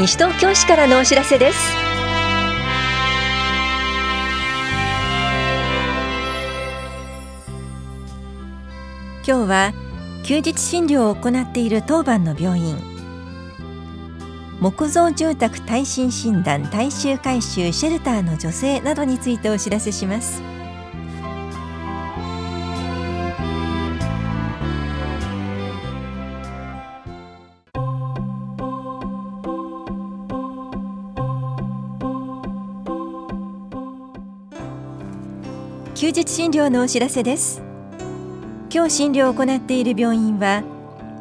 [0.00, 1.58] 西東京市からのお知らせです。
[9.26, 9.72] 今日は
[10.24, 12.78] 休日診療を行っている当番の病院。
[14.58, 20.49] 木造住宅耐震診断耐臭改修シェルターの女性などについてお知らせします。
[36.00, 37.60] 休日診療のお知らせです。
[38.72, 40.62] 今日診療を行っている病院は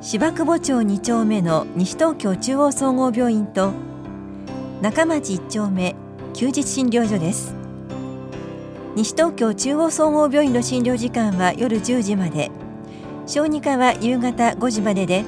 [0.00, 3.72] 芝久保町2丁目の西東京中央総合病院と
[4.80, 5.96] 中町1丁目
[6.32, 7.56] 休日診療所です。
[8.94, 12.52] 西東京中央総合病院の診療時間は夜10時まで。
[13.26, 15.24] 小児科は夕方5時までで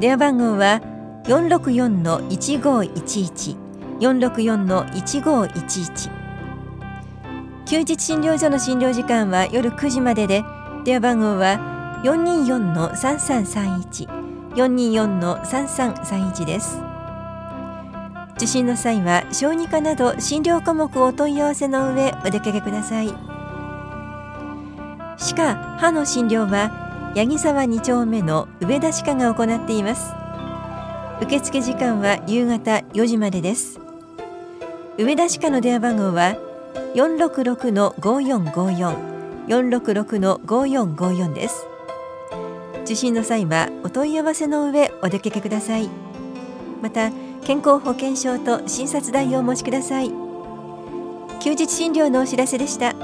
[0.00, 0.80] 電話番号は
[1.24, 3.54] 464-1511
[4.00, 6.21] 464-1511
[7.72, 10.44] 休日診療所の診療時間は夜9時までで
[10.84, 16.82] 電話番号は424-3331 424-3331です。
[18.36, 23.08] 受診の際は小児科など診療科目をお問い合わせの上お出かけください。
[25.16, 30.12] 歯科・歯の診療は八木沢2丁目の上田歯科が行っています。
[31.22, 33.80] 受付時間は夕方4時までです。
[34.98, 36.51] 上田歯科の電話番号は
[36.94, 39.12] 466-5454
[39.48, 41.66] 466-5454です。
[42.84, 45.88] 受診の際はお問い合わせの上お出かけください。
[46.80, 47.10] また
[47.44, 50.10] 健康保険証と診察代をお持ちください。
[51.40, 52.94] 休日診療のお知らせでした。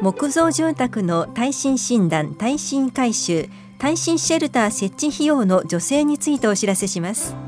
[0.00, 7.47] 木造住宅の耐震診断耐震改修耐震シェルター設置費用の助成についてお知らせします。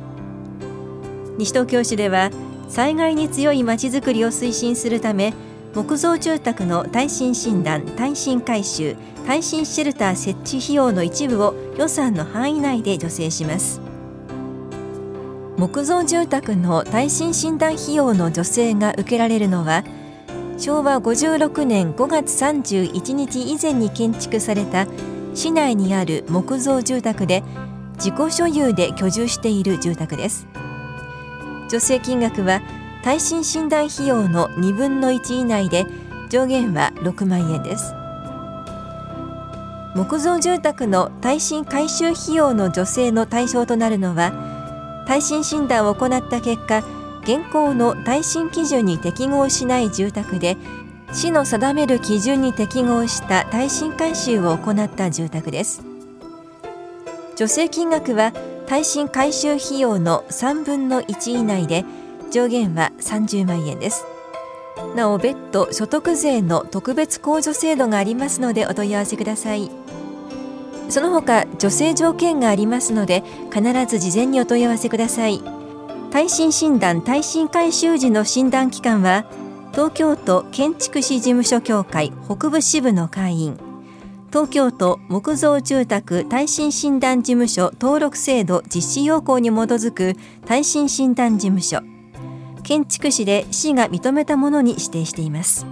[1.41, 2.31] 西東京市では
[2.69, 5.33] 災害に強いまちづくりを推進するため
[5.75, 8.95] 木造住宅の耐震診断耐震改修
[9.27, 13.81] 耐震シェルター設置費用の一部を予算の範囲内で助成します。
[15.57, 19.85] 木造住宅の耐震診断費用の助成が受けられるのは
[20.59, 24.87] 昭和56年5月31日以前に建築された
[25.35, 27.43] 市内にある木造住宅で
[27.97, 30.47] 自己所有で居住している住宅です。
[31.71, 32.61] 助成金額は
[33.05, 35.87] 耐震診断費用の2分の1以内で
[36.29, 37.95] 上限は6万円です。
[39.95, 46.79] 木造住宅の耐震改修費用の助成の対象となるのは耐震診断を行った結果
[47.23, 50.57] 現行の耐震基準に適合しない住宅で
[51.13, 55.83] 市の定める基準に適合した耐震改修を行った住宅です。
[57.37, 58.33] 助成金額は
[58.71, 61.85] 耐震改修費用の3分の1以内で
[62.31, 64.05] 上限は30万円です。
[64.95, 69.69] なお別途所得税の特別控除制度がありますのでお問い合わせください。
[70.89, 75.43] その他助成条件がありますので必ず事前にお問い合わせください。
[76.13, 79.25] 耐震診断耐震改修時の診断期間は
[79.73, 83.70] 東京都建築士事務所協会北部支部の会員。
[84.31, 90.15] 東京都木造住宅耐震診断事務所登録制度実施要項に基づく
[90.47, 91.83] 耐震診断事務所。
[92.63, 95.67] 建築士で市が認めたものに指定しています。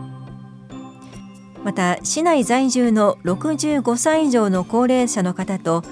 [1.63, 5.85] また市内在住の65歳以上の高齢者の方と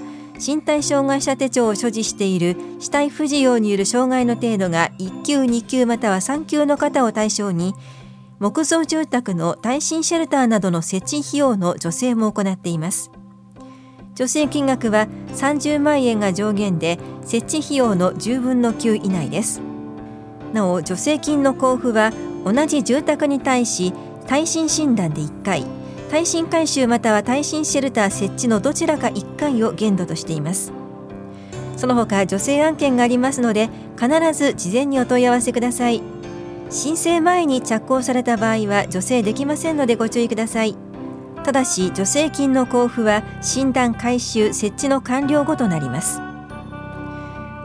[0.45, 7.73] 身体障害者手帳を所持している死体不自由による障害の程度が1級2級または3級の方を対象に
[8.39, 13.11] 木造住宅の耐震シェルターなどの設置費用の助成も行っています。
[14.15, 19.61] 助成金額は30万円が上限で設置費用の10分の9以内です。
[20.53, 22.11] なお助成金の交付は
[22.45, 23.93] 同じ住宅に対し
[24.27, 25.65] 耐震診断で1回
[26.09, 30.71] 耐震改修または耐震シェルター設置のどちらか1回を限度としています。
[31.75, 33.69] その他助成案件がありますので
[33.99, 36.16] 必ず事前にお問い合わせください。
[36.69, 40.75] 申請前に着工された場合は助成できませんのでご注意ください。
[41.43, 46.19] ただし助成金の交付は診断回収設置の完了後となります。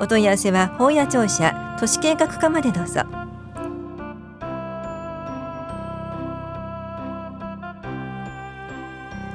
[0.01, 3.03] お問い合わせは法屋庁舎都市計画課までどうぞ。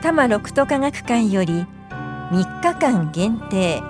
[0.01, 1.65] 多摩六都科学館より
[2.31, 3.81] 3日間限定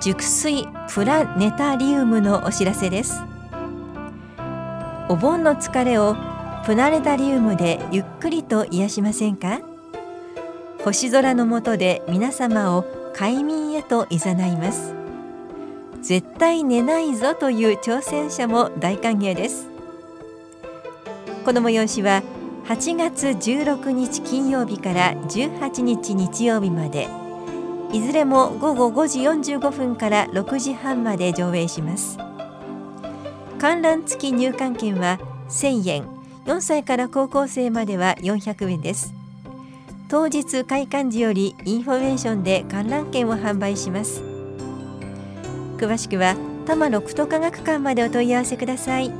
[0.00, 3.29] 熟睡プラネタリウムのお知らせです。
[5.10, 6.14] お盆の疲れを
[6.64, 9.60] プナレタリウムでゆっくりと癒しませんか？
[10.84, 14.94] 星空の下で皆様を快眠へと誘います。
[16.00, 19.68] 絶対寝ないぞという挑戦者も大歓迎です。
[21.44, 22.22] この催しは
[22.66, 27.08] 8月16日金曜日から18日日曜日まで。
[27.92, 32.16] いずれも午後5時45分から6時半まで上映します。
[33.60, 35.20] 観覧付き入館券は
[35.50, 36.04] 1000円。
[36.46, 39.12] 4歳から高校生までは400円です。
[40.08, 44.22] 当日開館時よりインフォメーションで観覧券を販売します。
[45.76, 49.12] 詳しくは多摩六都科学館までお問い合わせください。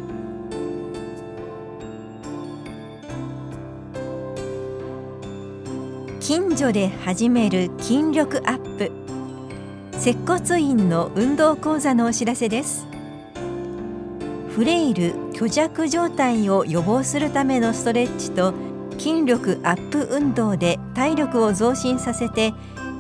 [6.19, 8.91] 近所で始める筋力アップ。
[9.99, 12.90] 接骨院の運動講座のお知らせです。
[14.61, 18.53] フレイル虚弱状態を予防するためのストレッチと
[18.99, 22.53] 筋力アップ運動で体力を増進させて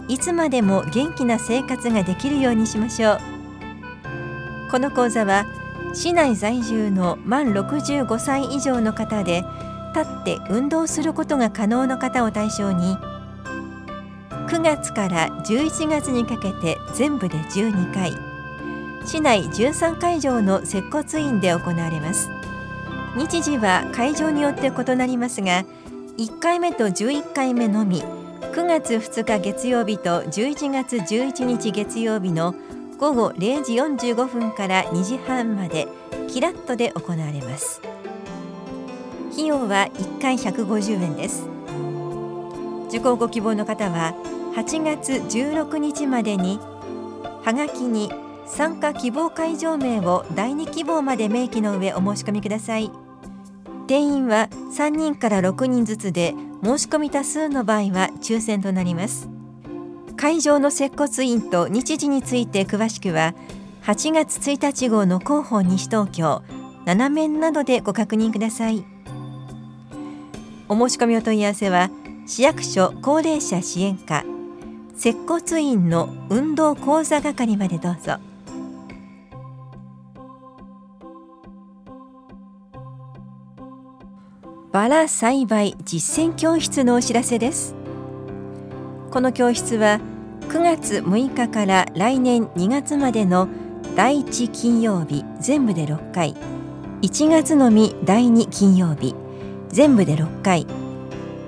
[0.09, 3.19] いつまでも元気な生活ができるようにしましょう。
[4.71, 5.45] この講座は
[5.93, 9.45] 市内在住の満65歳以上の方で
[9.95, 12.97] 立って運動することが可能の方を対象に
[14.49, 18.30] 9月から11月にかけて全部で12回。
[19.05, 22.31] 市内13会場の接骨院で行われます。
[23.17, 25.64] 日時は会場によって異なりますが
[26.17, 32.55] 1回目と11回目のみ9月2日月曜日と11月11日月曜日の
[32.99, 35.88] 午後0時45分から2時半まで
[36.29, 37.81] キラッとで行われます。
[39.32, 41.49] 費用は1回150円です。
[42.88, 44.14] 受講ご希望の方は
[44.55, 46.58] 8月16日までに
[47.43, 48.12] はがきに
[48.50, 52.91] 参加希望会場名を第2希望まで明記の上お申し込みください。
[53.87, 59.29] 定員は3人から6人ずつで申し込み多数の場合は抽選となります。
[60.17, 63.35] 会場の接骨院と日時について詳しくは
[63.85, 66.43] 8月1日号の広報西東京
[66.85, 68.85] 7面などでご確認ください。
[70.69, 71.91] お申し込みお問い合わせは
[72.26, 74.25] 市役所高齢者支援課
[74.94, 78.30] 接骨院の運動講座係までどうぞ。
[84.72, 87.75] バラ栽培実践教室のお知らせです。
[89.11, 89.99] この教室は
[90.43, 93.49] 9月6日から来年2月までの
[93.96, 96.37] 第1金曜日全部で6回。
[97.02, 99.17] 1月のみ第2金曜日
[99.70, 100.69] 全部で6回。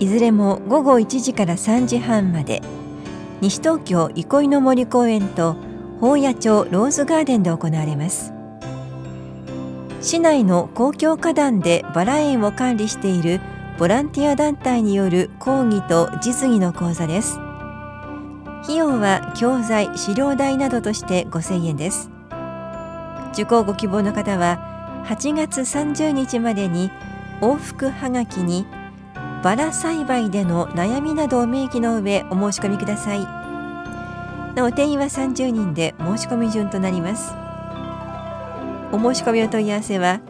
[0.00, 2.60] いずれも午後1時から3時半まで。
[3.40, 5.54] 西東京憩いの森公園と
[6.00, 8.32] 宝谷町ローズガーデンで行われます。
[10.02, 13.40] 市内の公共花壇でバラ園を管理している
[13.78, 17.38] ボランティア団体による講義と実技の講座です。
[18.64, 22.10] 費用は教材資料代などとして5000円です。
[23.32, 26.90] 受講ご希望の方は8月30日までに
[27.40, 28.66] 往復はがきに
[29.44, 33.20] バラ栽培での悩みなどを明記の上お申し込みください。
[34.56, 37.41] なお定員は30人で申し込み順となります。
[38.92, 40.20] お申し込みお問い合わせは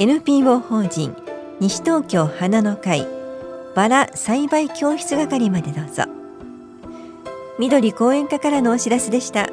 [0.00, 1.14] NPO 法人
[1.60, 3.06] 西東京花の会
[3.76, 6.02] バラ栽培教室係までどうぞ。
[7.60, 9.48] 緑講演課からのお知らせでした。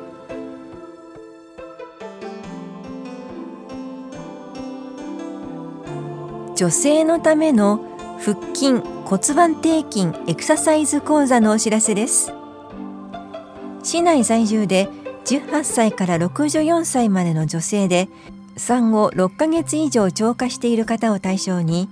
[6.56, 7.80] 女性のための
[8.20, 8.74] 腹筋
[9.06, 12.34] 骨盤底筋エクササイズ講座のお知らせです。
[13.84, 14.90] 市内在住で
[15.26, 18.08] 18歳から64歳までの女性で
[18.58, 21.90] 産後6ヶ月以上超過している方を対象に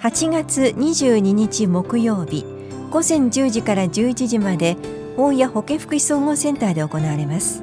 [0.00, 2.44] 8月22日木曜日
[2.90, 4.76] 午前10時から11時まで
[5.16, 7.62] 大谷保健福祉総合センターで行われます。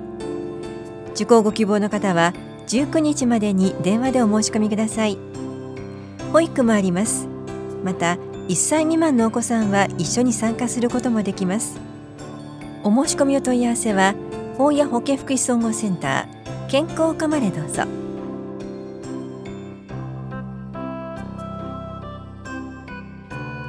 [1.13, 2.33] 受講ご希望の方は
[2.67, 5.17] 19日までに電話でお申し込みください。
[6.31, 7.27] 保育もあります。
[7.83, 8.15] また
[8.47, 11.77] 1歳未満のお子さんは一緒に参加することもできます。
[12.83, 14.15] お申し込みお問い合わせは
[14.61, 17.83] 大谷保健福祉総合センター健康課までどうぞ。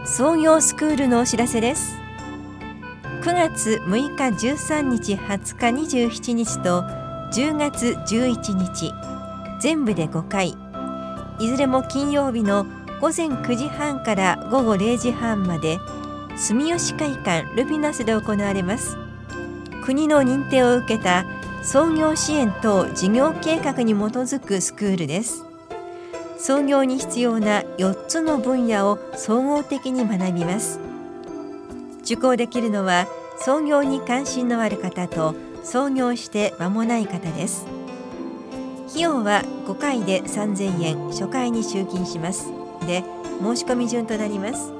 [0.05, 1.97] 創業スクールのお知らせです。
[3.23, 6.83] 9月6日13日20日27日と
[7.35, 8.93] 10月11日
[9.61, 10.57] 全部で5回。
[11.39, 12.67] いずれも金曜日の
[13.01, 15.79] 午前9時半から午後0時半まで
[16.37, 19.00] 住吉会館ルピナスで行われます。
[19.91, 21.27] 国の認定を受けた
[21.65, 25.45] 創業支援等事業計画に基づくスクールです。
[26.39, 30.79] 創業に必要な4つの分野を総合的に学びます。
[32.05, 33.09] 受講できるのは
[33.41, 37.67] 創業に関心のある方と創業して間もない方です。
[38.91, 42.47] 費用は5回で3000円初回に集金します。
[42.87, 43.03] で
[43.43, 44.71] 申し込み順となります。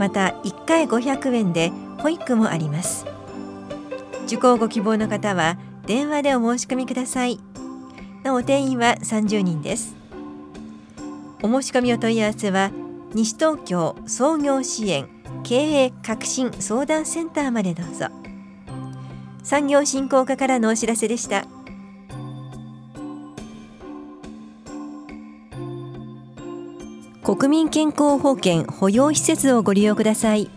[0.00, 3.13] また1回500円で保育もあります。
[4.26, 7.38] 受講ご希望の方は電話でお申し込みください。
[8.22, 9.94] なお定員は30人です。
[11.42, 12.70] お申し込みお問い合わせは
[13.12, 15.08] 西東京創業支援
[15.42, 18.06] 経営革新相談センターまでどうぞ。
[19.42, 21.46] 産業振興課からのお知らせでした。
[27.22, 30.50] 国民健康保険保養施設をご利用ください。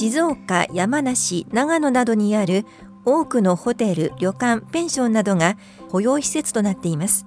[0.00, 2.64] 静岡、山梨、長野などにある
[3.04, 5.58] 多くのホテル、旅館、ペンションなどが
[5.90, 7.26] 保養施設となっています。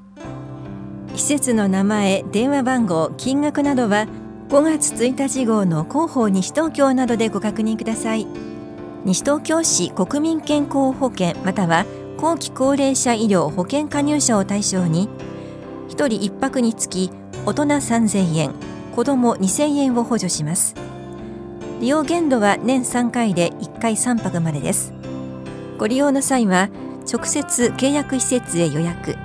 [1.13, 4.07] 施設の名前、電話番号、金額などは
[4.49, 8.25] 5月1日号の広報西東京などでご確認ください。
[9.05, 11.85] 西東京市国民健康保険または
[12.17, 15.09] 後期高齢者医療保険加入者を対象に
[15.89, 17.11] 1人1泊につき
[17.45, 18.55] 大人3000円
[18.95, 20.82] 子ども2000円を補助します。
[21.83, 24.93] 利用限度は年3回で1回3泊までです。
[25.77, 26.69] ご利用の際は
[27.11, 29.17] 直接契約施設へ予約。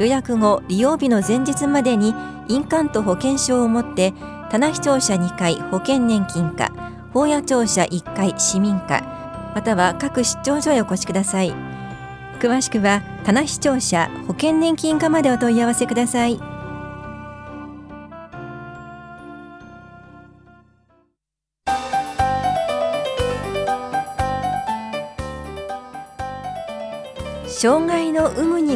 [0.00, 2.12] 予約後利用日の前日までに
[2.48, 4.14] 印鑑と保険証を持って
[4.50, 6.72] 棚視聴者2回保険年金課
[7.12, 11.54] 法屋庁舎1階市民課または各出張所へお越しください。
[12.40, 16.51] 詳しくは棚視聴者保険年金課までお問い合わせください。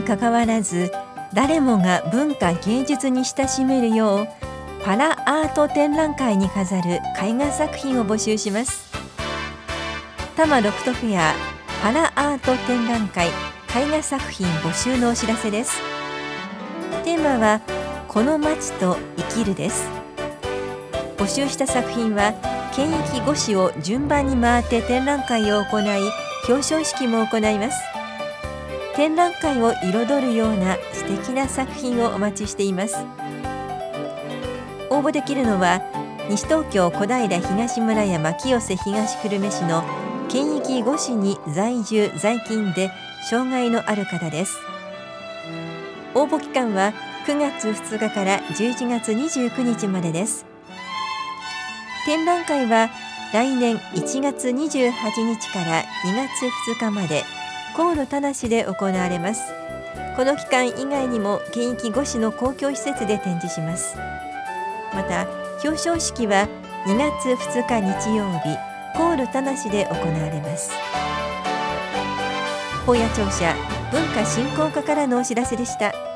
[0.07, 0.93] かかわらず
[1.35, 4.29] 誰もが文化芸術に親しめるよう
[4.85, 8.87] パラアート展覧会に飾る絵画作品を募集します。
[10.37, 11.35] 多摩ロフトフェア
[11.83, 15.77] パラアート展覧会絵画作品募集のお知らせです。
[17.05, 17.61] テーマは
[18.07, 19.89] この街と生きるです。
[21.17, 22.33] 募集した作品は
[22.73, 25.89] 県域5市を順番に回って展覧会を行い
[26.47, 27.96] 表彰式も行います。
[28.97, 32.97] 展覧会を彩るような素敵な作品をお待ちしています。
[34.89, 35.83] 応募できるのは
[36.31, 39.85] 西東京小平東村山清瀬東久留米市の
[40.31, 42.91] 県域5市に在住在勤で
[43.29, 44.57] 障害のある方です。
[46.15, 46.95] 応募期間は
[47.27, 50.47] 9月2日から11月29日までです。
[52.07, 52.89] 展覧会は
[53.35, 57.25] 来年1月28日から2月2日まで
[57.77, 59.43] 河野田無で行われます。
[60.17, 63.99] この期間以外にも県域5市の公共施設で展示します。
[64.95, 65.29] また
[65.63, 66.49] 表彰式は
[66.87, 68.57] 2月2日日曜日
[68.97, 70.71] コール田無で行われます。
[72.87, 73.55] 本屋庁舎
[73.93, 76.16] 文化振興課からのお知らせでした。